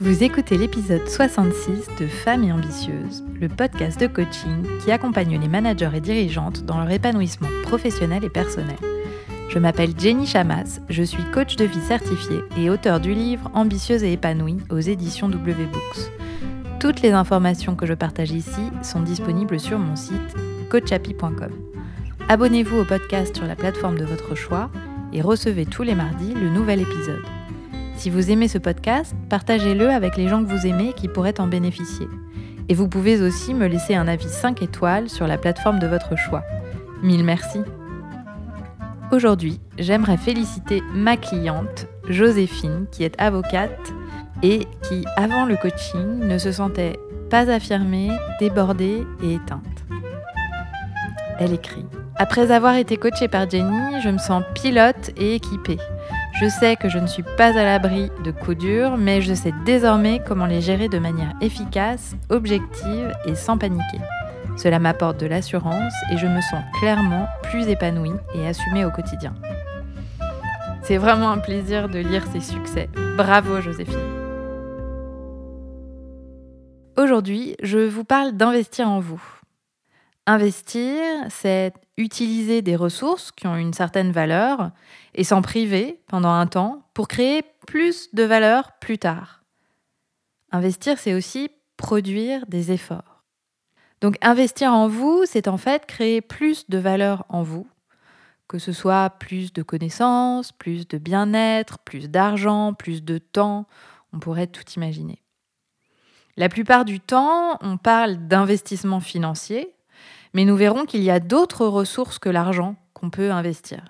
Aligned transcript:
Vous 0.00 0.24
écoutez 0.24 0.58
l'épisode 0.58 1.06
66 1.08 1.88
de 2.00 2.06
Femmes 2.06 2.44
et 2.44 2.52
Ambitieuses, 2.52 3.24
le 3.40 3.48
podcast 3.48 4.00
de 4.00 4.06
coaching 4.06 4.66
qui 4.82 4.90
accompagne 4.90 5.40
les 5.40 5.48
managers 5.48 5.90
et 5.94 6.00
dirigeantes 6.00 6.64
dans 6.64 6.78
leur 6.78 6.90
épanouissement 6.90 7.48
professionnel 7.62 8.24
et 8.24 8.28
personnel. 8.28 8.76
Je 9.48 9.58
m'appelle 9.58 9.92
Jenny 9.96 10.26
Chamas, 10.26 10.80
je 10.88 11.02
suis 11.02 11.22
coach 11.32 11.56
de 11.56 11.64
vie 11.64 11.80
certifiée 11.80 12.40
et 12.58 12.70
auteur 12.70 12.98
du 12.98 13.14
livre 13.14 13.50
Ambitieuse 13.54 14.02
et 14.02 14.12
épanouie 14.12 14.58
aux 14.70 14.80
éditions 14.80 15.28
W 15.28 15.66
Books. 15.66 16.10
Toutes 16.80 17.00
les 17.02 17.12
informations 17.12 17.76
que 17.76 17.86
je 17.86 17.94
partage 17.94 18.32
ici 18.32 18.70
sont 18.82 19.00
disponibles 19.00 19.60
sur 19.60 19.78
mon 19.78 19.96
site 19.96 20.34
coachapi.com. 20.70 21.52
Abonnez-vous 22.28 22.78
au 22.78 22.84
podcast 22.84 23.36
sur 23.36 23.46
la 23.46 23.54
plateforme 23.54 23.98
de 23.98 24.04
votre 24.04 24.34
choix 24.34 24.70
et 25.12 25.22
recevez 25.22 25.66
tous 25.66 25.84
les 25.84 25.94
mardis 25.94 26.34
le 26.34 26.50
nouvel 26.50 26.80
épisode. 26.80 27.22
Si 27.96 28.10
vous 28.10 28.30
aimez 28.30 28.48
ce 28.48 28.58
podcast, 28.58 29.14
partagez-le 29.28 29.88
avec 29.88 30.16
les 30.16 30.28
gens 30.28 30.44
que 30.44 30.50
vous 30.50 30.66
aimez 30.66 30.92
qui 30.94 31.08
pourraient 31.08 31.40
en 31.40 31.46
bénéficier. 31.46 32.08
Et 32.68 32.74
vous 32.74 32.88
pouvez 32.88 33.20
aussi 33.22 33.54
me 33.54 33.66
laisser 33.66 33.94
un 33.94 34.08
avis 34.08 34.28
5 34.28 34.62
étoiles 34.62 35.08
sur 35.08 35.26
la 35.26 35.38
plateforme 35.38 35.78
de 35.78 35.86
votre 35.86 36.16
choix. 36.16 36.42
Mille 37.02 37.24
merci. 37.24 37.60
Aujourd'hui, 39.12 39.60
j'aimerais 39.78 40.16
féliciter 40.16 40.82
ma 40.92 41.16
cliente, 41.16 41.86
Joséphine, 42.08 42.86
qui 42.90 43.04
est 43.04 43.20
avocate 43.20 43.92
et 44.42 44.66
qui, 44.82 45.04
avant 45.16 45.46
le 45.46 45.56
coaching, 45.56 46.18
ne 46.18 46.38
se 46.38 46.52
sentait 46.52 46.98
pas 47.30 47.50
affirmée, 47.50 48.10
débordée 48.40 49.06
et 49.22 49.34
éteinte. 49.34 49.84
Elle 51.38 51.52
écrit 51.52 51.86
Après 52.16 52.50
avoir 52.50 52.74
été 52.74 52.96
coachée 52.96 53.28
par 53.28 53.48
Jenny, 53.48 54.00
je 54.02 54.08
me 54.08 54.18
sens 54.18 54.42
pilote 54.54 55.10
et 55.16 55.34
équipée. 55.34 55.78
Je 56.40 56.48
sais 56.48 56.74
que 56.74 56.88
je 56.88 56.98
ne 56.98 57.06
suis 57.06 57.22
pas 57.36 57.56
à 57.56 57.62
l'abri 57.62 58.10
de 58.24 58.32
coups 58.32 58.58
durs, 58.58 58.96
mais 58.96 59.22
je 59.22 59.34
sais 59.34 59.52
désormais 59.64 60.20
comment 60.26 60.46
les 60.46 60.60
gérer 60.60 60.88
de 60.88 60.98
manière 60.98 61.32
efficace, 61.40 62.16
objective 62.28 63.12
et 63.24 63.36
sans 63.36 63.56
paniquer. 63.56 64.00
Cela 64.56 64.80
m'apporte 64.80 65.20
de 65.20 65.26
l'assurance 65.26 65.92
et 66.10 66.16
je 66.16 66.26
me 66.26 66.40
sens 66.40 66.64
clairement 66.80 67.28
plus 67.44 67.68
épanouie 67.68 68.18
et 68.34 68.48
assumée 68.48 68.84
au 68.84 68.90
quotidien. 68.90 69.32
C'est 70.82 70.96
vraiment 70.96 71.30
un 71.30 71.38
plaisir 71.38 71.88
de 71.88 72.00
lire 72.00 72.24
ces 72.32 72.40
succès. 72.40 72.90
Bravo 73.16 73.60
Joséphine. 73.60 73.96
Aujourd'hui, 76.96 77.54
je 77.62 77.78
vous 77.78 78.04
parle 78.04 78.32
d'investir 78.32 78.88
en 78.88 78.98
vous. 78.98 79.22
Investir, 80.26 81.02
c'est 81.28 81.74
utiliser 81.96 82.62
des 82.62 82.76
ressources 82.76 83.30
qui 83.30 83.46
ont 83.46 83.56
une 83.56 83.74
certaine 83.74 84.10
valeur 84.10 84.70
et 85.14 85.22
s'en 85.22 85.42
priver 85.42 86.00
pendant 86.06 86.30
un 86.30 86.46
temps 86.46 86.82
pour 86.94 87.08
créer 87.08 87.42
plus 87.66 88.08
de 88.14 88.22
valeur 88.22 88.72
plus 88.80 88.98
tard. 88.98 89.42
Investir, 90.50 90.98
c'est 90.98 91.14
aussi 91.14 91.50
produire 91.76 92.46
des 92.46 92.72
efforts. 92.72 93.24
Donc 94.00 94.16
investir 94.22 94.72
en 94.72 94.88
vous, 94.88 95.24
c'est 95.26 95.48
en 95.48 95.56
fait 95.56 95.86
créer 95.86 96.20
plus 96.20 96.68
de 96.70 96.78
valeur 96.78 97.24
en 97.28 97.42
vous, 97.42 97.66
que 98.48 98.58
ce 98.58 98.72
soit 98.72 99.10
plus 99.10 99.52
de 99.52 99.62
connaissances, 99.62 100.52
plus 100.52 100.88
de 100.88 100.98
bien-être, 100.98 101.78
plus 101.80 102.10
d'argent, 102.10 102.72
plus 102.72 103.02
de 103.02 103.18
temps, 103.18 103.66
on 104.12 104.20
pourrait 104.20 104.46
tout 104.46 104.64
imaginer. 104.76 105.22
La 106.36 106.48
plupart 106.48 106.84
du 106.84 107.00
temps, 107.00 107.58
on 107.60 107.76
parle 107.76 108.26
d'investissement 108.26 109.00
financier, 109.00 109.73
mais 110.34 110.44
nous 110.44 110.56
verrons 110.56 110.84
qu'il 110.84 111.02
y 111.02 111.10
a 111.10 111.20
d'autres 111.20 111.66
ressources 111.66 112.18
que 112.18 112.28
l'argent 112.28 112.76
qu'on 112.92 113.10
peut 113.10 113.30
investir. 113.30 113.84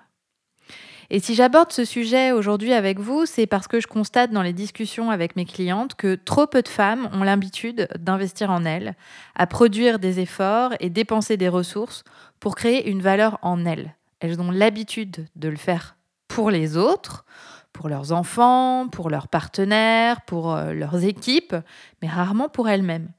Et 1.09 1.19
si 1.19 1.35
j'aborde 1.35 1.71
ce 1.71 1.85
sujet 1.85 2.31
aujourd'hui 2.31 2.73
avec 2.73 2.99
vous, 2.99 3.25
c'est 3.25 3.45
parce 3.45 3.67
que 3.67 3.79
je 3.79 3.87
constate 3.87 4.31
dans 4.31 4.41
les 4.41 4.53
discussions 4.53 5.11
avec 5.11 5.35
mes 5.35 5.45
clientes 5.45 5.93
que 5.95 6.15
trop 6.15 6.47
peu 6.47 6.61
de 6.61 6.67
femmes 6.67 7.09
ont 7.13 7.23
l'habitude 7.23 7.87
d'investir 7.99 8.49
en 8.49 8.65
elles, 8.65 8.95
à 9.35 9.45
produire 9.45 9.99
des 9.99 10.19
efforts 10.19 10.73
et 10.79 10.89
dépenser 10.89 11.37
des 11.37 11.49
ressources 11.49 12.03
pour 12.39 12.55
créer 12.55 12.89
une 12.89 13.01
valeur 13.01 13.37
en 13.43 13.65
elles. 13.65 13.95
Elles 14.19 14.41
ont 14.41 14.49
l'habitude 14.49 15.27
de 15.35 15.49
le 15.49 15.57
faire 15.57 15.95
pour 16.27 16.49
les 16.49 16.75
autres, 16.75 17.25
pour 17.71 17.89
leurs 17.89 18.11
enfants, 18.11 18.87
pour 18.87 19.09
leurs 19.09 19.27
partenaires, 19.27 20.21
pour 20.21 20.55
euh, 20.55 20.73
leurs 20.73 21.03
équipes, 21.03 21.55
mais 22.01 22.07
rarement 22.07 22.49
pour 22.49 22.67
elles-mêmes. 22.67 23.09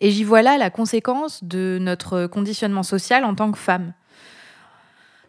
Et 0.00 0.10
j'y 0.10 0.24
vois 0.24 0.42
là 0.42 0.58
la 0.58 0.70
conséquence 0.70 1.42
de 1.44 1.78
notre 1.80 2.26
conditionnement 2.26 2.82
social 2.82 3.24
en 3.24 3.34
tant 3.34 3.50
que 3.50 3.58
femme. 3.58 3.92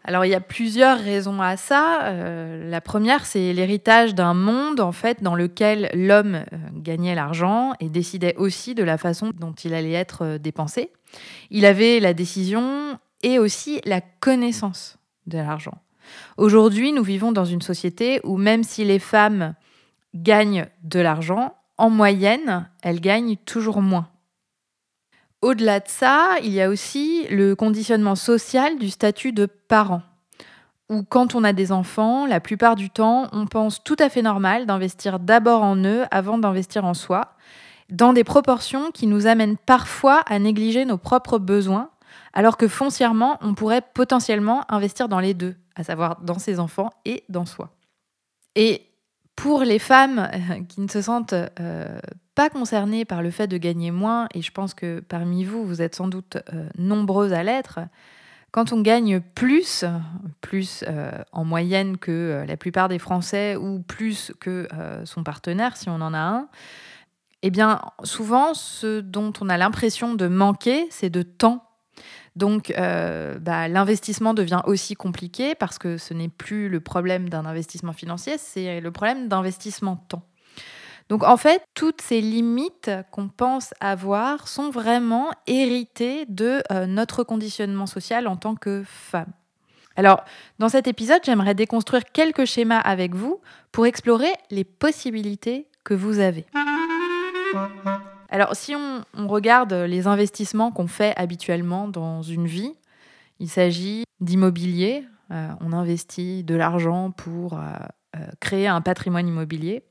Alors 0.04 0.26
il 0.26 0.30
y 0.30 0.36
a 0.36 0.42
plusieurs 0.42 0.98
raisons 0.98 1.42
à 1.42 1.58
ça. 1.58 2.04
Euh, 2.06 2.70
la 2.70 2.82
première, 2.82 3.26
c'est 3.26 3.54
l'héritage 3.54 4.16
d'un 4.16 4.34
monde 4.34 4.80
en 4.80 4.92
fait 4.92 5.22
dans 5.22 5.36
lequel 5.36 5.90
l'homme 5.94 6.36
euh, 6.36 6.58
gagnait 6.74 7.16
l'argent 7.16 7.74
et 7.80 7.90
décidait 7.90 8.36
aussi 8.38 8.76
de 8.76 8.84
la 8.84 8.98
façon 8.98 9.32
dont 9.38 9.54
il 9.54 9.74
allait 9.74 9.92
être 9.92 10.24
euh, 10.24 10.38
dépensé. 10.38 10.92
Il 11.52 11.66
avait 11.66 12.00
la 12.00 12.14
décision 12.14 12.98
et 13.24 13.40
aussi 13.40 13.82
la 13.86 14.02
connaissance 14.02 14.98
de 15.28 15.38
l'argent. 15.38 15.78
Aujourd'hui, 16.38 16.92
nous 16.92 17.04
vivons 17.04 17.32
dans 17.32 17.46
une 17.46 17.62
société 17.62 18.20
où 18.24 18.38
même 18.38 18.64
si 18.64 18.84
les 18.86 19.00
femmes 19.00 19.54
gagnent 20.16 20.66
de 20.84 21.00
l'argent, 21.00 21.54
en 21.78 21.90
moyenne, 21.90 22.68
elles 22.82 23.00
gagnent 23.00 23.36
toujours 23.46 23.82
moins. 23.82 24.10
Au-delà 25.42 25.80
de 25.80 25.88
ça, 25.88 26.36
il 26.44 26.52
y 26.52 26.62
a 26.62 26.70
aussi 26.70 27.26
le 27.30 27.56
conditionnement 27.56 28.16
social 28.16 28.78
du 28.78 28.90
statut 28.90 29.32
de 29.32 29.46
parent. 29.46 30.02
Où 30.90 31.04
quand 31.04 31.34
on 31.34 31.44
a 31.44 31.54
des 31.54 31.72
enfants, 31.72 32.26
la 32.26 32.40
plupart 32.40 32.76
du 32.76 32.90
temps, 32.90 33.28
on 33.32 33.46
pense 33.46 33.84
tout 33.84 33.96
à 34.00 34.10
fait 34.10 34.22
normal 34.22 34.66
d'investir 34.66 35.20
d'abord 35.20 35.64
en 35.64 35.78
eux 35.78 36.04
avant 36.12 36.38
d'investir 36.38 36.84
en 36.84 36.94
soi, 36.94 37.36
dans 37.90 38.12
des 38.12 38.24
proportions 38.24 38.92
qui 38.92 39.08
nous 39.08 39.28
amènent 39.28 39.58
parfois 39.58 40.22
à 40.28 40.40
négliger 40.40 40.84
nos 40.86 40.98
propres 40.98 41.40
besoins, 41.40 41.90
alors 42.34 42.58
que 42.58 42.68
foncièrement, 42.68 43.38
on 43.42 43.54
pourrait 43.54 43.84
potentiellement 43.94 44.66
investir 44.70 45.08
dans 45.08 45.20
les 45.20 45.34
deux, 45.34 45.56
à 45.76 45.84
savoir 45.84 46.20
dans 46.22 46.38
ses 46.38 46.60
enfants 46.60 46.90
et 47.06 47.24
dans 47.30 47.46
soi. 47.46 47.70
Pour 49.40 49.64
les 49.64 49.80
femmes 49.80 50.20
euh, 50.20 50.64
qui 50.68 50.82
ne 50.82 50.90
se 50.90 51.02
sentent 51.02 51.34
euh, 51.34 52.00
pas 52.36 52.50
concernées 52.50 53.06
par 53.06 53.22
le 53.22 53.32
fait 53.32 53.48
de 53.48 53.58
gagner 53.58 53.90
moins, 53.90 54.28
et 54.34 54.42
je 54.42 54.52
pense 54.52 54.74
que 54.74 55.00
parmi 55.00 55.46
vous, 55.46 55.66
vous 55.66 55.82
êtes 55.82 55.96
sans 55.96 56.10
doute 56.10 56.38
euh, 56.54 56.68
nombreuses 56.78 57.32
à 57.32 57.42
l'être, 57.42 57.80
quand 58.52 58.74
on 58.74 58.82
gagne 58.82 59.22
plus, 59.22 59.86
plus 60.42 60.84
en 61.32 61.46
moyenne 61.46 61.98
que 61.98 62.44
la 62.48 62.58
plupart 62.58 62.90
des 62.90 62.98
Français 62.98 63.56
ou 63.56 63.80
plus 63.80 64.34
que 64.40 64.68
son 65.04 65.24
partenaire, 65.24 65.78
si 65.78 65.88
on 65.88 66.02
en 66.02 66.16
a 66.16 66.20
un, 66.20 66.48
eh 67.44 67.52
bien, 67.52 67.80
souvent, 68.04 68.56
ce 68.56 69.02
dont 69.02 69.32
on 69.40 69.50
a 69.50 69.58
l'impression 69.58 70.16
de 70.16 70.28
manquer, 70.28 70.88
c'est 70.90 71.12
de 71.12 71.22
temps 71.22 71.69
donc, 72.40 72.74
euh, 72.78 73.38
bah, 73.38 73.68
l'investissement 73.68 74.34
devient 74.34 74.62
aussi 74.66 74.96
compliqué 74.96 75.56
parce 75.56 75.78
que 75.78 75.98
ce 75.98 76.14
n'est 76.14 76.30
plus 76.30 76.70
le 76.70 76.80
problème 76.80 77.28
d'un 77.28 77.46
investissement 77.46 77.92
financier, 77.92 78.38
c'est 78.38 78.80
le 78.80 78.92
problème 78.92 79.28
d'investissement 79.28 79.98
temps. 79.98 80.24
Donc, 81.10 81.24
en 81.24 81.36
fait, 81.36 81.62
toutes 81.74 82.02
ces 82.02 82.22
limites 82.22 82.92
qu'on 83.12 83.28
pense 83.28 83.74
avoir 83.82 84.48
sont 84.48 84.70
vraiment 84.70 85.32
héritées 85.48 86.26
de 86.30 86.64
euh, 86.72 86.86
notre 86.86 87.24
conditionnement 87.24 87.88
social 87.88 88.26
en 88.26 88.38
tant 88.38 88.56
que 88.56 88.84
femme. 88.86 89.34
Alors, 89.98 90.24
dans 90.60 90.70
cet 90.70 90.88
épisode, 90.88 91.20
j'aimerais 91.26 91.56
déconstruire 91.56 92.06
quelques 92.06 92.46
schémas 92.46 92.80
avec 92.80 93.16
vous 93.16 93.42
pour 93.74 93.86
explorer 93.86 94.32
les 94.50 94.64
possibilités 94.64 95.68
que 95.84 95.94
vous 95.94 96.20
avez. 96.20 96.46
Alors, 98.32 98.56
si 98.56 98.76
on, 98.76 99.04
regarde 99.28 99.74
les 99.74 100.06
investissements 100.06 100.72
qu'on 100.72 100.88
fait 100.88 101.14
habituellement 101.18 101.88
dans 101.88 102.22
une 102.22 102.46
vie, 102.46 102.76
il 103.40 103.50
s'agit 103.50 104.04
d'immobilier. 104.20 105.04
Euh, 105.32 105.50
on 105.62 105.74
investit 105.74 106.44
de 106.44 106.56
l'argent 106.56 107.12
pour 107.12 107.56
euh, 107.56 107.58
euh, 108.16 108.20
créer 108.40 108.68
un 108.68 108.82
patrimoine 108.82 109.28
immobilier. 109.28 109.84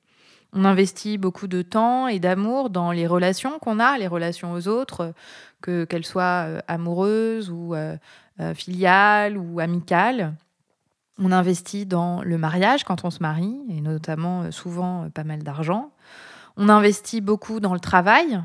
On 0.53 0.65
investit 0.65 1.19
beaucoup 1.19 1.49
de 1.49 1.63
temps 1.63 2.07
et 2.07 2.21
d'amour 2.21 2.71
dans 2.71 2.93
les 2.93 3.07
relations 3.07 3.59
qu'on 3.59 3.81
a, 3.81 3.99
les 3.99 4.07
relations 4.07 4.53
aux 4.53 4.69
autres, 4.69 5.13
que, 5.61 5.85
qu'elles 5.85 6.07
soient 6.07 6.47
amoureuses 6.69 7.51
ou 7.51 7.75
filiales 8.55 9.37
ou 9.37 9.61
amicales. 9.61 10.35
On 11.19 11.33
investit 11.33 11.85
dans 11.85 12.23
le 12.23 12.39
mariage 12.39 12.85
quand 12.85 13.05
on 13.05 13.11
se 13.11 13.21
marie, 13.21 13.59
et 13.69 13.83
notamment 13.83 14.51
souvent 14.51 15.11
pas 15.11 15.25
mal 15.25 15.43
d'argent. 15.43 15.91
On 16.61 16.69
investit 16.69 17.21
beaucoup 17.21 17.61
dans 17.61 17.73
le 17.73 17.79
travail, 17.79 18.43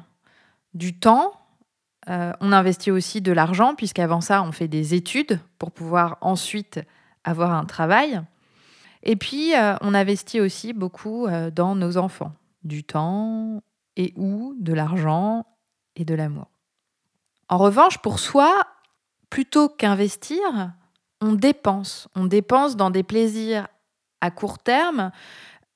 du 0.76 0.98
temps. 0.98 1.34
Euh, 2.10 2.32
on 2.42 2.52
investit 2.52 2.92
aussi 2.92 3.22
de 3.22 3.32
l'argent, 3.32 3.74
puisqu'avant 3.74 4.22
ça, 4.22 4.44
on 4.44 4.52
fait 4.52 4.68
des 4.68 4.94
études 4.94 5.40
pour 5.58 5.72
pouvoir 5.72 6.20
ensuite 6.22 6.80
avoir 7.24 7.54
un 7.54 7.66
travail. 7.66 8.22
Et 9.02 9.16
puis, 9.16 9.56
euh, 9.56 9.76
on 9.82 9.96
investit 9.96 10.40
aussi 10.40 10.74
beaucoup 10.74 11.26
euh, 11.26 11.50
dans 11.50 11.76
nos 11.76 11.98
enfants, 11.98 12.34
du 12.64 12.84
temps 12.84 13.64
et 13.96 14.14
ou 14.16 14.56
de 14.60 14.74
l'argent 14.74 15.48
et 15.96 16.06
de 16.06 16.14
l'amour. 16.14 16.52
En 17.50 17.58
revanche, 17.58 17.98
pour 17.98 18.20
soi, 18.20 18.54
plutôt 19.32 19.70
qu'investir, 19.70 20.74
on 21.20 21.34
dépense. 21.34 22.08
On 22.14 22.26
dépense 22.26 22.76
dans 22.78 22.92
des 22.92 23.04
plaisirs 23.04 23.68
à 24.22 24.30
court 24.30 24.60
terme 24.60 25.12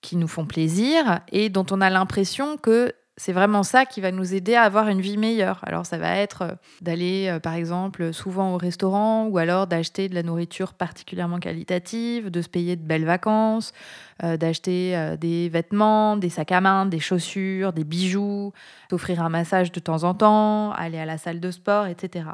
qui 0.01 0.15
nous 0.15 0.27
font 0.27 0.45
plaisir 0.45 1.21
et 1.31 1.49
dont 1.49 1.65
on 1.71 1.81
a 1.81 1.89
l'impression 1.89 2.57
que 2.57 2.93
c'est 3.19 3.33
vraiment 3.33 3.63
ça 3.63 3.85
qui 3.85 3.99
va 3.99 4.11
nous 4.11 4.35
aider 4.35 4.53
à 4.53 4.61
avoir 4.61 4.87
une 4.89 5.01
vie 5.01 5.17
meilleure. 5.17 5.59
Alors 5.63 5.87
ça 5.87 5.97
va 5.97 6.15
être 6.17 6.43
euh, 6.43 6.51
d'aller 6.81 7.27
euh, 7.29 7.39
par 7.39 7.55
exemple 7.55 8.13
souvent 8.13 8.53
au 8.53 8.57
restaurant 8.57 9.25
ou 9.25 9.39
alors 9.39 9.65
d'acheter 9.65 10.07
de 10.07 10.13
la 10.13 10.21
nourriture 10.21 10.73
particulièrement 10.75 11.39
qualitative, 11.39 12.29
de 12.29 12.41
se 12.43 12.47
payer 12.47 12.75
de 12.75 12.83
belles 12.83 13.05
vacances, 13.05 13.73
euh, 14.23 14.37
d'acheter 14.37 15.15
des 15.19 15.49
vêtements, 15.49 16.15
des 16.15 16.29
sacs 16.29 16.51
à 16.51 16.61
main, 16.61 16.85
des 16.85 16.99
chaussures, 16.99 17.73
des 17.73 17.83
bijoux, 17.83 18.53
d'offrir 18.91 19.23
un 19.23 19.29
massage 19.29 19.71
de 19.71 19.79
temps 19.79 20.03
en 20.03 20.13
temps, 20.13 20.71
aller 20.73 20.99
à 20.99 21.05
la 21.05 21.17
salle 21.17 21.39
de 21.39 21.49
sport, 21.49 21.87
etc. 21.87 22.25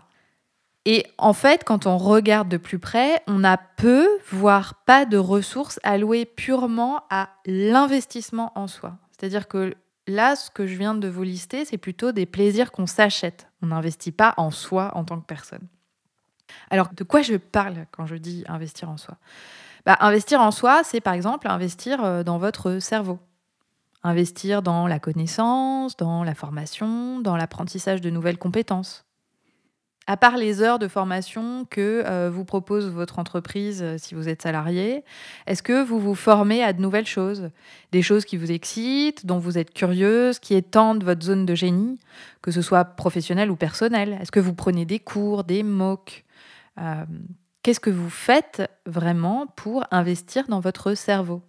Et 0.85 1.05
en 1.17 1.33
fait, 1.33 1.63
quand 1.63 1.87
on 1.87 1.97
regarde 1.97 2.49
de 2.49 2.57
plus 2.57 2.79
près, 2.79 3.21
on 3.27 3.43
a 3.43 3.57
peu, 3.57 4.07
voire 4.31 4.83
pas 4.85 5.05
de 5.05 5.17
ressources 5.17 5.79
allouées 5.83 6.25
purement 6.25 7.03
à 7.09 7.29
l'investissement 7.45 8.51
en 8.55 8.67
soi. 8.67 8.97
C'est-à-dire 9.11 9.47
que 9.47 9.73
Là, 10.07 10.35
ce 10.35 10.51
que 10.51 10.67
je 10.67 10.75
viens 10.75 10.95
de 10.95 11.07
vous 11.07 11.23
lister, 11.23 11.63
c'est 11.63 11.77
plutôt 11.77 12.11
des 12.11 12.25
plaisirs 12.25 12.71
qu'on 12.71 12.87
s'achète. 12.87 13.47
On 13.61 13.67
n'investit 13.67 14.11
pas 14.11 14.33
en 14.35 14.51
soi 14.51 14.91
en 14.95 15.05
tant 15.05 15.19
que 15.19 15.25
personne. 15.25 15.65
Alors, 16.69 16.89
de 16.93 17.03
quoi 17.05 17.21
je 17.21 17.35
parle 17.35 17.85
quand 17.91 18.05
je 18.05 18.15
dis 18.15 18.43
investir 18.49 18.89
en 18.89 18.97
soi? 18.97 19.15
Bah, 19.85 19.97
Investir 20.01 20.41
en 20.41 20.51
soi, 20.51 20.83
c'est 20.83 20.99
par 20.99 21.13
exemple 21.13 21.47
investir 21.47 22.03
euh, 22.03 22.23
dans 22.23 22.37
votre 22.37 22.79
cerveau. 22.79 23.17
Investir 24.03 24.61
dans 24.61 24.87
la 24.87 24.99
connaissance, 24.99 25.95
dans 25.95 26.25
la 26.25 26.35
formation, 26.35 27.21
dans 27.21 27.37
l'apprentissage 27.37 28.01
de 28.01 28.09
nouvelles 28.09 28.37
compétences 28.37 29.05
à 30.05 30.17
part 30.17 30.37
les 30.37 30.61
heures 30.61 30.79
de 30.79 30.87
formation 30.87 31.65
que 31.69 32.03
euh, 32.05 32.29
vous 32.29 32.43
propose 32.43 32.89
votre 32.89 33.19
entreprise 33.19 33.81
euh, 33.81 33.97
si 33.97 34.15
vous 34.15 34.27
êtes 34.27 34.41
salarié, 34.41 35.03
est-ce 35.47 35.63
que 35.63 35.83
vous 35.83 35.99
vous 35.99 36.15
formez 36.15 36.63
à 36.63 36.73
de 36.73 36.81
nouvelles 36.81 37.07
choses? 37.07 37.49
Des 37.91 38.01
choses 38.01 38.25
qui 38.25 38.35
vous 38.35 38.51
excitent, 38.51 39.25
dont 39.25 39.39
vous 39.39 39.57
êtes 39.57 39.73
curieuse, 39.73 40.39
qui 40.39 40.55
étendent 40.55 41.03
votre 41.03 41.23
zone 41.23 41.45
de 41.45 41.55
génie, 41.55 41.99
que 42.41 42.51
ce 42.51 42.61
soit 42.61 42.83
professionnel 42.83 43.49
ou 43.49 43.55
personnel? 43.55 44.17
Est-ce 44.21 44.31
que 44.31 44.41
vous 44.41 44.53
prenez 44.53 44.85
des 44.85 44.99
cours, 44.99 45.43
des 45.43 45.63
MOOC 45.63 46.25
euh, 46.79 47.05
Qu'est-ce 47.61 47.79
que 47.79 47.89
vous 47.89 48.09
faites 48.09 48.69
vraiment 48.85 49.47
pour 49.55 49.85
investir 49.91 50.47
dans 50.49 50.59
votre 50.59 50.95
cerveau? 50.95 51.41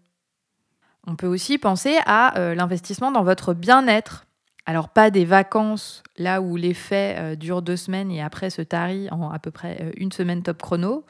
On 1.08 1.16
peut 1.16 1.26
aussi 1.26 1.58
penser 1.58 1.98
à 2.06 2.54
l'investissement 2.54 3.10
dans 3.10 3.24
votre 3.24 3.52
bien-être. 3.52 4.24
Alors 4.66 4.88
pas 4.88 5.10
des 5.10 5.24
vacances 5.24 6.02
là 6.16 6.40
où 6.40 6.56
l'effet 6.56 7.16
euh, 7.18 7.34
dure 7.36 7.60
deux 7.60 7.76
semaines 7.76 8.10
et 8.10 8.22
après 8.22 8.48
se 8.50 8.62
tarit 8.62 9.08
en 9.10 9.30
à 9.30 9.38
peu 9.38 9.50
près 9.50 9.78
euh, 9.80 9.90
une 9.96 10.12
semaine 10.12 10.42
top 10.42 10.62
chrono. 10.62 11.04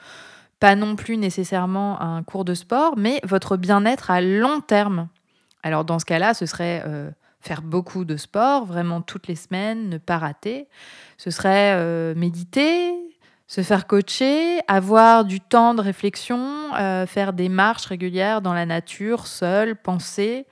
Pas 0.59 0.75
non 0.75 0.97
plus 0.97 1.17
nécessairement 1.17 2.01
un 2.01 2.23
cours 2.23 2.45
de 2.45 2.55
sport, 2.55 2.95
mais 2.97 3.21
votre 3.23 3.57
bien-être 3.57 4.11
à 4.11 4.21
long 4.21 4.61
terme. 4.61 5.09
Alors 5.63 5.85
dans 5.85 5.99
ce 5.99 6.05
cas-là, 6.05 6.35
ce 6.35 6.47
serait 6.47 6.83
euh, 6.87 7.11
faire 7.41 7.63
beaucoup 7.63 8.05
de 8.05 8.17
sport, 8.17 8.65
vraiment 8.65 9.03
toutes 9.03 9.29
les 9.29 9.37
semaines, 9.37 9.89
ne 9.89 9.99
pas 9.99 10.19
rater. 10.19 10.67
Ce 11.17 11.31
serait 11.31 12.15
méditer, 12.15 12.95
se 13.47 13.61
faire 13.61 13.87
coacher, 13.87 14.61
avoir 14.67 15.25
du 15.27 15.41
temps 15.41 15.75
de 15.75 15.83
réflexion, 15.83 16.71
faire 17.07 17.35
des 17.35 17.51
marches 17.51 17.87
régulières 17.87 18.41
dans 18.41 18.55
la 18.55 18.65
nature, 18.65 19.27
seul, 19.27 19.77
penser, 19.77 20.47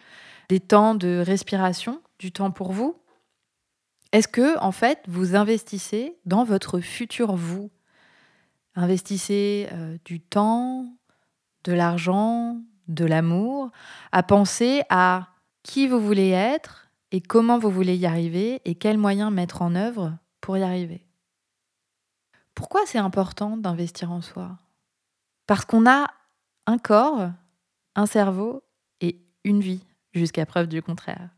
des 0.50 0.60
temps 0.60 0.94
de 0.94 1.22
respiration 1.24 2.02
du 2.22 2.30
temps 2.30 2.52
pour 2.52 2.70
vous? 2.70 2.96
Est-ce 4.12 4.28
que, 4.28 4.56
en 4.60 4.70
fait, 4.70 5.02
vous 5.08 5.34
investissez 5.34 6.16
dans 6.24 6.44
votre 6.44 6.78
futur 6.78 7.34
vous? 7.34 7.72
Investissez 8.76 9.68
euh, 9.72 9.98
du 10.04 10.20
temps, 10.20 10.86
de 11.64 11.72
l'argent, 11.72 12.60
de 12.86 13.04
l'amour, 13.04 13.72
à 14.12 14.22
penser 14.22 14.82
à 14.88 15.30
qui 15.64 15.88
vous 15.88 16.00
voulez 16.00 16.28
être 16.28 16.92
et 17.10 17.20
comment 17.20 17.58
vous 17.58 17.70
voulez 17.70 17.96
y 17.96 18.06
arriver 18.06 18.62
et 18.64 18.76
quels 18.76 18.98
moyens 18.98 19.32
mettre 19.32 19.60
en 19.60 19.74
œuvre 19.74 20.16
pour 20.40 20.56
y 20.56 20.62
arriver? 20.62 21.04
Pourquoi 22.54 22.82
c'est 22.86 22.98
important 22.98 23.56
d'investir 23.56 24.12
en 24.12 24.22
soi? 24.22 24.58
Parce 25.48 25.64
qu'on 25.64 25.90
a 25.90 26.06
un 26.66 26.78
corps, 26.78 27.30
un 27.96 28.06
cerveau 28.06 28.62
et 29.00 29.20
une 29.42 29.60
vie, 29.60 29.84
jusqu'à 30.14 30.46
preuve 30.46 30.68
du 30.68 30.82
contraire 30.82 31.30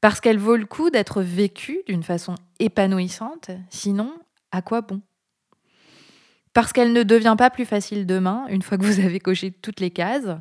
parce 0.00 0.20
qu'elle 0.20 0.38
vaut 0.38 0.56
le 0.56 0.66
coup 0.66 0.90
d'être 0.90 1.22
vécue 1.22 1.80
d'une 1.86 2.02
façon 2.02 2.34
épanouissante, 2.58 3.50
sinon, 3.68 4.12
à 4.50 4.62
quoi 4.62 4.80
bon? 4.80 5.00
Parce 6.52 6.72
qu'elle 6.72 6.92
ne 6.92 7.02
devient 7.02 7.36
pas 7.38 7.50
plus 7.50 7.64
facile 7.64 8.06
demain, 8.06 8.46
une 8.48 8.62
fois 8.62 8.78
que 8.78 8.84
vous 8.84 9.00
avez 9.00 9.20
coché 9.20 9.50
toutes 9.50 9.80
les 9.80 9.90
cases, 9.90 10.36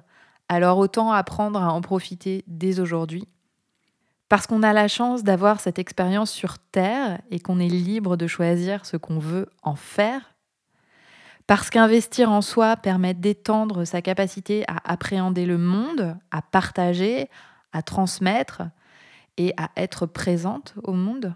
alors 0.47 0.79
autant 0.79 1.11
apprendre 1.11 1.61
à 1.61 1.71
en 1.71 1.81
profiter 1.81 2.43
dès 2.47 2.79
aujourd'hui. 2.79 3.27
Parce 4.29 4.47
qu'on 4.47 4.63
a 4.63 4.73
la 4.73 4.87
chance 4.87 5.23
d'avoir 5.23 5.59
cette 5.59 5.79
expérience 5.79 6.31
sur 6.31 6.59
Terre 6.59 7.19
et 7.31 7.39
qu'on 7.39 7.59
est 7.59 7.67
libre 7.67 8.15
de 8.15 8.27
choisir 8.27 8.85
ce 8.85 8.95
qu'on 8.95 9.19
veut 9.19 9.49
en 9.63 9.75
faire. 9.75 10.35
Parce 11.47 11.71
qu'investir 11.71 12.31
en 12.31 12.41
soi 12.41 12.75
permet 12.77 13.15
d'étendre 13.15 13.85
sa 13.85 14.03
capacité 14.03 14.65
à 14.67 14.77
appréhender 14.91 15.47
le 15.47 15.57
monde, 15.57 16.15
à 16.29 16.43
partager, 16.43 17.27
à 17.73 17.81
transmettre, 17.81 18.61
et 19.39 19.53
à 19.57 19.71
être 19.75 20.05
présente 20.05 20.75
au 20.83 20.91
monde. 20.93 21.33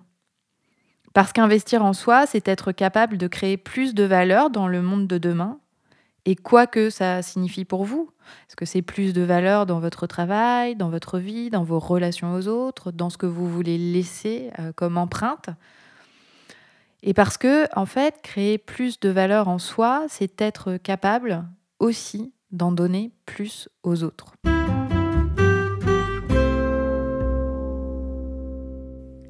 Parce 1.14 1.32
qu'investir 1.32 1.84
en 1.84 1.94
soi, 1.94 2.28
c'est 2.28 2.48
être 2.48 2.72
capable 2.72 3.18
de 3.18 3.28
créer 3.28 3.58
plus 3.58 3.96
de 3.96 4.04
valeur 4.04 4.50
dans 4.50 4.68
le 4.68 4.82
monde 4.82 5.08
de 5.08 5.18
demain. 5.18 5.60
Et 6.26 6.36
quoi 6.36 6.68
que 6.68 6.90
ça 6.90 7.22
signifie 7.22 7.66
pour 7.66 7.84
vous, 7.84 8.10
est-ce 8.48 8.56
que 8.56 8.66
c'est 8.66 8.82
plus 8.82 9.14
de 9.14 9.22
valeur 9.22 9.66
dans 9.66 9.80
votre 9.80 10.08
travail, 10.08 10.76
dans 10.76 10.90
votre 10.90 11.20
vie, 11.20 11.50
dans 11.50 11.64
vos 11.64 11.80
relations 11.80 12.34
aux 12.34 12.48
autres, 12.48 12.92
dans 12.92 13.10
ce 13.10 13.18
que 13.18 13.26
vous 13.26 13.50
voulez 13.50 13.78
laisser 13.78 14.52
euh, 14.60 14.72
comme 14.74 14.98
empreinte? 14.98 15.50
Et 17.04 17.14
parce 17.14 17.38
que, 17.38 17.68
en 17.78 17.86
fait, 17.86 18.22
créer 18.22 18.58
plus 18.58 19.00
de 19.00 19.10
valeur 19.10 19.50
en 19.50 19.60
soi, 19.60 20.06
c'est 20.08 20.42
être 20.42 20.78
capable 20.78 21.44
aussi 21.80 22.34
d'en 22.52 22.72
donner 22.72 23.12
plus 23.26 23.68
aux 23.84 24.04
autres. 24.04 24.34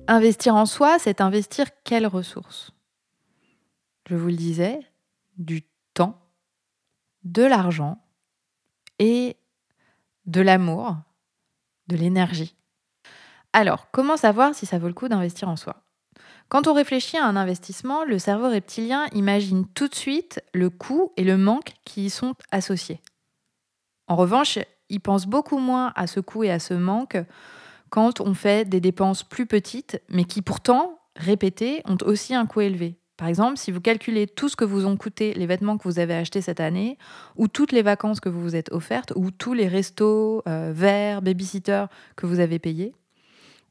Investir 0.08 0.56
en 0.56 0.66
soi, 0.66 1.00
c'est 1.00 1.22
investir 1.22 1.68
quelles 1.86 2.08
ressources? 2.08 2.72
Je 4.10 4.16
vous 4.16 4.28
le 4.28 4.36
disais, 4.36 4.80
du 5.38 5.64
temps, 5.94 6.20
de 7.24 7.44
l'argent 7.44 8.04
et 9.00 9.38
de 10.26 10.42
l'amour, 10.42 10.98
de 11.88 11.96
l'énergie. 11.96 12.54
Alors, 13.54 13.88
comment 13.92 14.18
savoir 14.18 14.54
si 14.54 14.66
ça 14.66 14.78
vaut 14.78 14.88
le 14.88 14.94
coup 14.94 15.08
d'investir 15.08 15.48
en 15.48 15.56
soi? 15.56 15.84
Quand 16.50 16.68
on 16.68 16.74
réfléchit 16.74 17.18
à 17.18 17.26
un 17.26 17.38
investissement, 17.38 18.04
le 18.04 18.20
cerveau 18.20 18.50
reptilien 18.50 19.08
imagine 19.14 19.66
tout 19.70 19.88
de 19.88 19.96
suite 19.96 20.44
le 20.54 20.70
coût 20.70 21.14
et 21.16 21.24
le 21.24 21.38
manque 21.38 21.76
qui 21.86 22.06
y 22.06 22.10
sont 22.10 22.36
associés. 22.52 23.00
En 24.08 24.18
revanche, 24.18 24.60
il 24.90 25.00
pense 25.00 25.28
beaucoup 25.28 25.60
moins 25.60 25.94
à 25.96 26.08
ce 26.08 26.20
coût 26.20 26.44
et 26.44 26.52
à 26.52 26.60
ce 26.60 26.74
manque 26.74 27.18
quand 27.94 28.22
on 28.22 28.34
fait 28.34 28.68
des 28.68 28.82
dépenses 28.82 29.22
plus 29.22 29.46
petites, 29.46 30.02
mais 30.10 30.24
qui 30.24 30.42
pourtant, 30.42 30.98
répétées, 31.16 31.84
ont 31.86 31.98
aussi 32.08 32.34
un 32.34 32.48
coût 32.48 32.62
élevé. 32.62 32.98
Par 33.18 33.28
exemple, 33.28 33.58
si 33.58 33.70
vous 33.70 33.82
calculez 33.82 34.26
tout 34.26 34.50
ce 34.50 34.56
que 34.56 34.66
vous 34.66 34.88
ont 34.88 34.98
coûté 34.98 35.36
les 35.36 35.46
vêtements 35.46 35.78
que 35.78 35.84
vous 35.84 36.00
avez 36.00 36.16
achetés 36.16 36.42
cette 36.42 36.60
année, 36.60 36.98
ou 37.36 37.48
toutes 37.48 37.72
les 37.72 37.84
vacances 37.84 38.20
que 38.20 38.30
vous 38.30 38.42
vous 38.42 38.56
êtes 38.56 38.72
offertes, 38.72 39.14
ou 39.16 39.30
tous 39.30 39.54
les 39.54 39.68
restos, 39.68 40.42
euh, 40.48 40.72
verres, 40.74 41.22
babysitters 41.22 41.86
que 42.16 42.26
vous 42.26 42.40
avez 42.40 42.58
payés, 42.58 42.96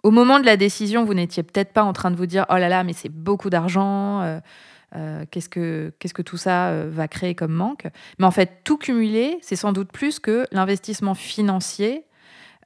au 0.04 0.12
moment 0.12 0.38
de 0.38 0.46
la 0.46 0.56
décision, 0.56 1.04
vous 1.04 1.14
n'étiez 1.14 1.42
peut-être 1.42 1.72
pas 1.72 1.82
en 1.82 1.92
train 1.92 2.12
de 2.12 2.16
vous 2.16 2.26
dire 2.26 2.46
Oh 2.48 2.58
là 2.58 2.68
là, 2.68 2.84
mais 2.84 2.92
c'est 2.92 3.08
beaucoup 3.08 3.50
d'argent, 3.50 4.20
euh, 4.20 4.38
euh, 4.94 5.24
qu'est-ce, 5.32 5.48
que, 5.48 5.92
qu'est-ce 5.98 6.14
que 6.14 6.22
tout 6.22 6.36
ça 6.36 6.86
va 6.86 7.08
créer 7.08 7.34
comme 7.34 7.54
manque? 7.54 7.88
Mais 8.20 8.26
en 8.26 8.30
fait, 8.30 8.60
tout 8.62 8.78
cumulé, 8.78 9.38
c'est 9.42 9.56
sans 9.56 9.72
doute 9.72 9.90
plus 9.90 10.20
que 10.20 10.46
l'investissement 10.52 11.16
financier 11.16 12.04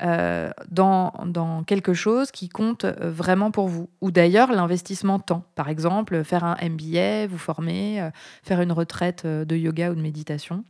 euh, 0.02 0.50
dans, 0.68 1.64
quelque 1.66 1.94
chose 1.94 2.30
qui 2.30 2.50
compte 2.50 2.84
euh, 2.84 3.10
vraiment 3.10 3.50
pour 3.50 3.68
vous. 3.68 3.88
Ou 4.02 4.10
d'ailleurs 4.10 4.52
l'investissement 4.52 5.18
temps. 5.18 5.44
Par 5.54 5.68
exemple, 5.68 6.22
faire 6.22 6.44
un 6.44 6.56
MBA, 6.62 7.26
vous 7.26 7.38
former, 7.38 8.02
euh, 8.02 8.10
faire 8.42 8.60
une 8.60 8.72
retraite 8.72 9.26
de 9.26 9.56
yoga 9.56 9.90
ou 9.90 9.94
de 9.94 10.00
méditation. 10.00 10.64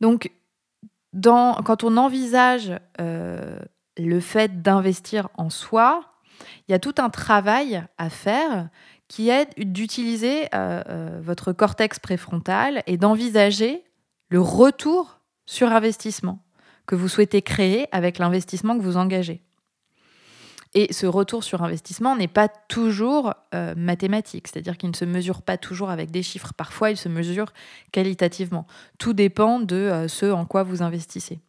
Donc, 0.00 0.30
quand 1.22 1.84
on 1.84 1.96
envisage 1.96 2.72
le 2.98 4.20
fait 4.20 4.62
d'investir 4.62 5.28
en 5.36 5.48
soi, 5.50 6.02
il 6.68 6.72
y 6.72 6.74
a 6.74 6.78
tout 6.78 6.94
un 6.98 7.10
travail 7.10 7.84
à 7.96 8.10
faire 8.10 8.68
qui 9.08 9.30
est 9.30 9.58
d'utiliser 9.58 10.48
votre 11.22 11.52
cortex 11.52 12.00
préfrontal 12.00 12.82
et 12.86 12.96
d'envisager 12.96 13.84
le 14.28 14.40
retour 14.40 15.20
sur 15.46 15.72
investissement 15.72 16.43
que 16.86 16.94
vous 16.94 17.08
souhaitez 17.08 17.42
créer 17.42 17.86
avec 17.92 18.18
l'investissement 18.18 18.76
que 18.76 18.82
vous 18.82 18.96
engagez. 18.96 19.42
Et 20.76 20.92
ce 20.92 21.06
retour 21.06 21.44
sur 21.44 21.62
investissement 21.62 22.16
n'est 22.16 22.26
pas 22.26 22.48
toujours 22.48 23.32
euh, 23.54 23.74
mathématique, 23.76 24.48
c'est-à-dire 24.48 24.76
qu'il 24.76 24.90
ne 24.90 24.96
se 24.96 25.04
mesure 25.04 25.42
pas 25.42 25.56
toujours 25.56 25.88
avec 25.88 26.10
des 26.10 26.24
chiffres. 26.24 26.52
Parfois, 26.56 26.90
il 26.90 26.96
se 26.96 27.08
mesure 27.08 27.52
qualitativement. 27.92 28.66
Tout 28.98 29.12
dépend 29.12 29.60
de 29.60 29.76
euh, 29.76 30.08
ce 30.08 30.26
en 30.26 30.44
quoi 30.46 30.64
vous 30.64 30.82
investissez. 30.82 31.40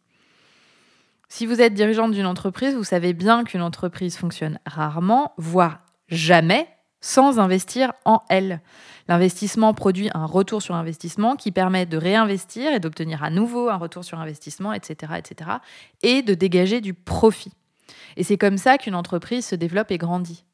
Si 1.28 1.44
vous 1.44 1.60
êtes 1.60 1.74
dirigeante 1.74 2.12
d'une 2.12 2.26
entreprise, 2.26 2.76
vous 2.76 2.84
savez 2.84 3.12
bien 3.14 3.42
qu'une 3.42 3.62
entreprise 3.62 4.16
fonctionne 4.16 4.60
rarement, 4.64 5.32
voire 5.38 5.80
jamais, 6.08 6.68
sans 7.06 7.38
investir 7.38 7.92
en 8.04 8.22
elle. 8.28 8.60
L'investissement 9.06 9.72
produit 9.74 10.10
un 10.12 10.26
retour 10.26 10.60
sur 10.60 10.74
investissement 10.74 11.36
qui 11.36 11.52
permet 11.52 11.86
de 11.86 11.96
réinvestir 11.96 12.72
et 12.72 12.80
d'obtenir 12.80 13.22
à 13.22 13.30
nouveau 13.30 13.68
un 13.68 13.76
retour 13.76 14.04
sur 14.04 14.18
investissement, 14.18 14.72
etc., 14.72 15.12
etc., 15.16 15.50
et 16.02 16.22
de 16.22 16.34
dégager 16.34 16.80
du 16.80 16.94
profit. 16.94 17.52
Et 18.16 18.24
c'est 18.24 18.36
comme 18.36 18.58
ça 18.58 18.76
qu'une 18.76 18.96
entreprise 18.96 19.46
se 19.46 19.54
développe 19.54 19.92
et 19.92 19.98
grandit. 19.98 20.44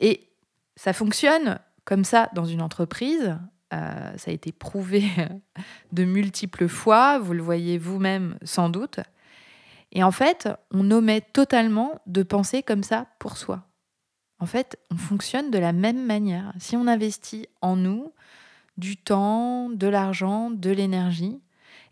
Et 0.00 0.30
ça 0.76 0.94
fonctionne 0.94 1.58
comme 1.84 2.04
ça 2.04 2.30
dans 2.34 2.46
une 2.46 2.62
entreprise. 2.62 3.36
Euh, 3.74 4.12
ça 4.16 4.30
a 4.30 4.34
été 4.34 4.50
prouvé 4.50 5.04
de 5.92 6.04
multiples 6.04 6.68
fois, 6.68 7.18
vous 7.18 7.34
le 7.34 7.42
voyez 7.42 7.76
vous-même 7.76 8.38
sans 8.44 8.70
doute. 8.70 9.00
Et 9.92 10.02
en 10.02 10.10
fait, 10.10 10.48
on 10.70 10.90
omet 10.90 11.20
totalement 11.20 12.00
de 12.06 12.22
penser 12.22 12.62
comme 12.62 12.82
ça 12.82 13.08
pour 13.18 13.36
soi. 13.36 13.66
En 14.42 14.46
fait, 14.46 14.76
on 14.90 14.96
fonctionne 14.96 15.52
de 15.52 15.58
la 15.58 15.72
même 15.72 16.04
manière. 16.04 16.52
Si 16.58 16.76
on 16.76 16.88
investit 16.88 17.46
en 17.60 17.76
nous 17.76 18.12
du 18.76 18.96
temps, 18.96 19.70
de 19.70 19.86
l'argent, 19.86 20.50
de 20.50 20.70
l'énergie, 20.70 21.40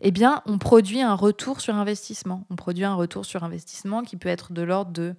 eh 0.01 0.11
bien, 0.11 0.41
on 0.45 0.57
produit 0.57 1.01
un 1.01 1.13
retour 1.13 1.61
sur 1.61 1.75
investissement. 1.75 2.45
On 2.49 2.57
produit 2.57 2.83
un 2.83 2.93
retour 2.93 3.23
sur 3.23 3.45
investissement 3.45 4.03
qui 4.03 4.17
peut 4.17 4.27
être 4.27 4.51
de 4.51 4.63
l'ordre 4.63 4.91
de 4.91 5.15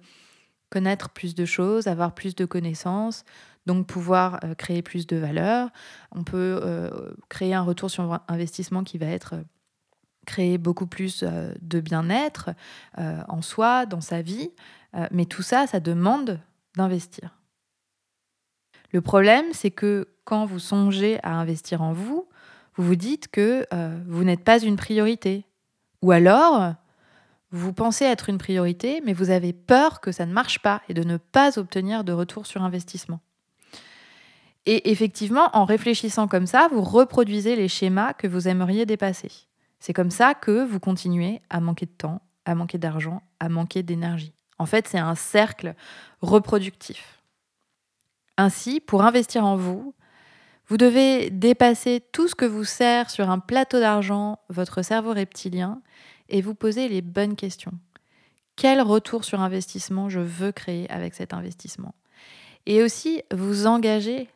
connaître 0.69 1.09
plus 1.09 1.33
de 1.33 1.43
choses, 1.43 1.87
avoir 1.87 2.13
plus 2.13 2.35
de 2.35 2.45
connaissances, 2.45 3.25
donc 3.65 3.87
pouvoir 3.87 4.39
euh, 4.43 4.53
créer 4.53 4.83
plus 4.83 5.07
de 5.07 5.17
valeur. 5.17 5.71
On 6.11 6.23
peut 6.23 6.59
euh, 6.61 7.15
créer 7.29 7.55
un 7.55 7.63
retour 7.63 7.89
sur 7.89 8.19
investissement 8.27 8.83
qui 8.83 8.99
va 8.99 9.07
être 9.07 9.33
euh, 9.33 9.43
créer 10.27 10.59
beaucoup 10.59 10.85
plus 10.85 11.23
de 11.23 11.79
bien-être 11.81 12.51
en 12.95 13.41
soi, 13.41 13.85
dans 13.85 13.99
sa 13.99 14.21
vie. 14.21 14.51
mais 15.11 15.25
tout 15.25 15.41
ça, 15.41 15.67
ça 15.67 15.81
demande 15.81 16.39
d'investir. 16.75 17.39
Le 18.91 19.01
problème, 19.01 19.45
c'est 19.53 19.71
que 19.71 20.07
quand 20.23 20.45
vous 20.45 20.59
songez 20.59 21.19
à 21.23 21.33
investir 21.33 21.81
en 21.81 21.93
vous, 21.93 22.27
vous 22.75 22.83
vous 22.83 22.95
dites 22.95 23.27
que 23.27 23.67
vous 24.07 24.23
n'êtes 24.23 24.43
pas 24.43 24.59
une 24.59 24.75
priorité. 24.75 25.45
Ou 26.01 26.11
alors, 26.11 26.73
vous 27.51 27.73
pensez 27.73 28.05
être 28.05 28.29
une 28.29 28.37
priorité, 28.37 29.01
mais 29.05 29.13
vous 29.13 29.29
avez 29.29 29.53
peur 29.53 30.01
que 30.01 30.11
ça 30.11 30.25
ne 30.25 30.33
marche 30.33 30.59
pas 30.59 30.81
et 30.89 30.93
de 30.93 31.03
ne 31.03 31.17
pas 31.17 31.59
obtenir 31.59 32.03
de 32.03 32.13
retour 32.13 32.45
sur 32.45 32.63
investissement. 32.63 33.19
Et 34.65 34.91
effectivement, 34.91 35.49
en 35.53 35.65
réfléchissant 35.65 36.27
comme 36.27 36.47
ça, 36.47 36.67
vous 36.71 36.81
reproduisez 36.81 37.55
les 37.55 37.67
schémas 37.67 38.13
que 38.13 38.27
vous 38.27 38.47
aimeriez 38.47 38.85
dépasser. 38.85 39.31
C'est 39.79 39.93
comme 39.93 40.11
ça 40.11 40.33
que 40.33 40.63
vous 40.63 40.79
continuez 40.79 41.41
à 41.49 41.59
manquer 41.59 41.85
de 41.85 41.91
temps, 41.91 42.21
à 42.45 42.55
manquer 42.55 42.77
d'argent, 42.77 43.21
à 43.39 43.49
manquer 43.49 43.83
d'énergie. 43.83 44.33
En 44.63 44.65
fait, 44.65 44.87
c'est 44.87 44.97
un 44.97 45.15
cercle 45.15 45.75
reproductif. 46.21 47.21
Ainsi, 48.37 48.79
pour 48.79 49.03
investir 49.03 49.43
en 49.43 49.57
vous, 49.57 49.93
vous 50.67 50.77
devez 50.77 51.29
dépasser 51.29 52.01
tout 52.13 52.29
ce 52.29 52.35
que 52.35 52.45
vous 52.45 52.63
sert 52.63 53.09
sur 53.09 53.29
un 53.29 53.39
plateau 53.39 53.81
d'argent, 53.81 54.39
votre 54.47 54.81
cerveau 54.81 55.11
reptilien, 55.11 55.81
et 56.29 56.41
vous 56.41 56.55
poser 56.55 56.87
les 56.87 57.01
bonnes 57.01 57.35
questions. 57.35 57.73
Quel 58.55 58.81
retour 58.81 59.25
sur 59.25 59.41
investissement 59.41 60.07
je 60.07 60.21
veux 60.21 60.53
créer 60.53 60.89
avec 60.89 61.13
cet 61.13 61.33
investissement? 61.33 61.93
Et 62.65 62.83
aussi 62.83 63.21
vous 63.33 63.67
engager 63.67 64.29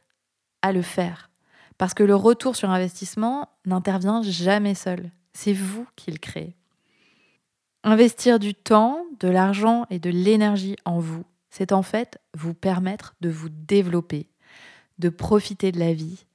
à 0.62 0.74
le 0.74 0.82
faire. 0.82 1.30
Parce 1.78 1.94
que 1.94 2.04
le 2.04 2.16
retour 2.16 2.58
sur 2.58 2.70
investissement 2.70 3.48
n'intervient 3.66 4.22
jamais 4.24 4.76
seul. 4.76 5.10
C'est 5.32 5.54
vous 5.54 5.88
qui 5.96 6.12
le 6.12 6.18
créez. 6.18 6.58
Investir 7.84 8.40
du 8.40 8.54
temps, 8.54 9.06
de 9.20 9.28
l'argent 9.28 9.86
et 9.90 10.00
de 10.00 10.10
l'énergie 10.10 10.76
en 10.86 11.00
vous, 11.00 11.24
c'est 11.50 11.72
en 11.72 11.84
fait 11.84 12.20
vous 12.36 12.54
permettre 12.54 13.16
de 13.22 13.30
vous 13.30 13.50
développer, 13.50 14.30
de 15.00 15.10
profiter 15.10 15.72
de 15.72 15.80
la 15.80 15.94
vie 15.94 16.26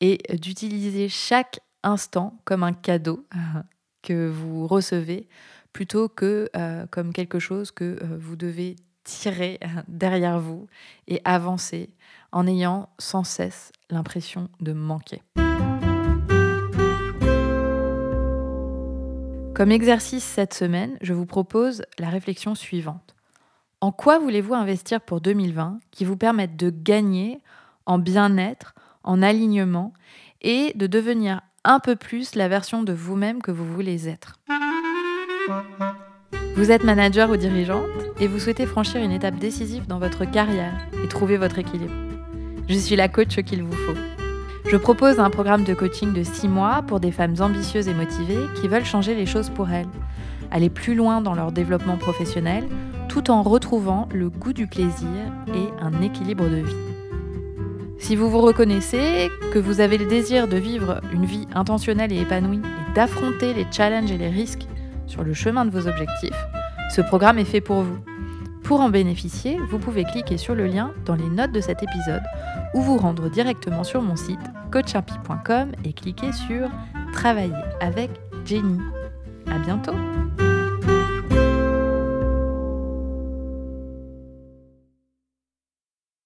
et 0.00 0.18
d'utiliser 0.36 1.08
chaque 1.08 1.60
instant 1.82 2.38
comme 2.44 2.62
un 2.62 2.72
cadeau 2.72 3.26
que 4.02 4.28
vous 4.28 4.66
recevez 4.66 5.28
plutôt 5.72 6.08
que 6.08 6.48
euh, 6.56 6.86
comme 6.90 7.12
quelque 7.12 7.38
chose 7.38 7.70
que 7.70 7.84
euh, 7.84 8.18
vous 8.18 8.36
devez 8.36 8.76
tirer 9.04 9.60
derrière 9.88 10.40
vous 10.40 10.66
et 11.06 11.20
avancer 11.24 11.90
en 12.32 12.46
ayant 12.46 12.88
sans 12.98 13.24
cesse 13.24 13.72
l'impression 13.90 14.48
de 14.60 14.72
manquer. 14.72 15.22
Comme 19.58 19.72
exercice 19.72 20.22
cette 20.22 20.54
semaine, 20.54 20.96
je 21.00 21.12
vous 21.12 21.26
propose 21.26 21.82
la 21.98 22.10
réflexion 22.10 22.54
suivante. 22.54 23.16
En 23.80 23.90
quoi 23.90 24.20
voulez-vous 24.20 24.54
investir 24.54 25.00
pour 25.00 25.20
2020 25.20 25.80
qui 25.90 26.04
vous 26.04 26.16
permette 26.16 26.54
de 26.54 26.70
gagner 26.70 27.40
en 27.84 27.98
bien-être, 27.98 28.76
en 29.02 29.20
alignement 29.20 29.94
et 30.42 30.72
de 30.76 30.86
devenir 30.86 31.40
un 31.64 31.80
peu 31.80 31.96
plus 31.96 32.36
la 32.36 32.46
version 32.46 32.84
de 32.84 32.92
vous-même 32.92 33.42
que 33.42 33.50
vous 33.50 33.66
voulez 33.66 34.08
être? 34.08 34.38
Vous 36.54 36.70
êtes 36.70 36.84
manager 36.84 37.28
ou 37.28 37.36
dirigeante 37.36 37.88
et 38.20 38.28
vous 38.28 38.38
souhaitez 38.38 38.64
franchir 38.64 39.02
une 39.02 39.10
étape 39.10 39.40
décisive 39.40 39.88
dans 39.88 39.98
votre 39.98 40.24
carrière 40.24 40.86
et 41.02 41.08
trouver 41.08 41.36
votre 41.36 41.58
équilibre. 41.58 41.94
Je 42.68 42.78
suis 42.78 42.94
la 42.94 43.08
coach 43.08 43.42
qu'il 43.42 43.64
vous 43.64 43.72
faut. 43.72 44.17
Je 44.70 44.76
propose 44.76 45.18
un 45.18 45.30
programme 45.30 45.64
de 45.64 45.72
coaching 45.72 46.12
de 46.12 46.22
6 46.22 46.46
mois 46.46 46.82
pour 46.86 47.00
des 47.00 47.10
femmes 47.10 47.36
ambitieuses 47.40 47.88
et 47.88 47.94
motivées 47.94 48.44
qui 48.60 48.68
veulent 48.68 48.84
changer 48.84 49.14
les 49.14 49.24
choses 49.24 49.48
pour 49.48 49.70
elles, 49.70 49.88
aller 50.50 50.68
plus 50.68 50.94
loin 50.94 51.22
dans 51.22 51.34
leur 51.34 51.52
développement 51.52 51.96
professionnel, 51.96 52.68
tout 53.08 53.30
en 53.30 53.42
retrouvant 53.42 54.10
le 54.12 54.28
goût 54.28 54.52
du 54.52 54.66
plaisir 54.66 55.08
et 55.54 55.68
un 55.80 56.02
équilibre 56.02 56.44
de 56.44 56.56
vie. 56.56 56.76
Si 57.98 58.14
vous 58.14 58.28
vous 58.28 58.42
reconnaissez, 58.42 59.30
que 59.54 59.58
vous 59.58 59.80
avez 59.80 59.96
le 59.96 60.04
désir 60.04 60.48
de 60.48 60.58
vivre 60.58 61.00
une 61.14 61.24
vie 61.24 61.48
intentionnelle 61.54 62.12
et 62.12 62.20
épanouie 62.20 62.60
et 62.60 62.94
d'affronter 62.94 63.54
les 63.54 63.66
challenges 63.70 64.12
et 64.12 64.18
les 64.18 64.28
risques 64.28 64.66
sur 65.06 65.24
le 65.24 65.32
chemin 65.32 65.64
de 65.64 65.70
vos 65.70 65.88
objectifs, 65.88 66.46
ce 66.94 67.00
programme 67.00 67.38
est 67.38 67.46
fait 67.46 67.62
pour 67.62 67.84
vous. 67.84 67.98
Pour 68.64 68.82
en 68.82 68.90
bénéficier, 68.90 69.56
vous 69.70 69.78
pouvez 69.78 70.04
cliquer 70.04 70.36
sur 70.36 70.54
le 70.54 70.66
lien 70.66 70.92
dans 71.06 71.14
les 71.14 71.30
notes 71.30 71.52
de 71.52 71.60
cet 71.62 71.82
épisode 71.82 72.22
ou 72.74 72.82
vous 72.82 72.98
rendre 72.98 73.30
directement 73.30 73.82
sur 73.82 74.02
mon 74.02 74.14
site 74.14 74.38
coachhappy.com 74.70 75.72
et 75.84 75.92
cliquer 75.92 76.32
sur 76.32 76.68
Travailler 77.12 77.52
avec 77.80 78.10
Jenny. 78.44 78.78
À 79.50 79.58
bientôt! 79.58 79.94